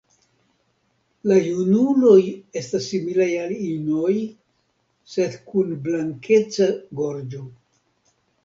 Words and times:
La 1.31 1.35
junuloj 1.47 2.21
estas 2.61 2.87
similaj 2.93 3.29
al 3.41 3.53
inoj, 3.67 4.15
sed 5.17 5.39
kun 5.51 5.77
blankeca 5.87 6.71
gorĝo. 7.03 7.47